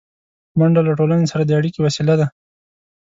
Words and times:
منډه 0.57 0.81
له 0.87 0.91
ټولنې 0.99 1.25
سره 1.31 1.43
د 1.45 1.51
اړیکې 1.59 1.79
وسیله 1.83 2.13
ده 2.19 2.27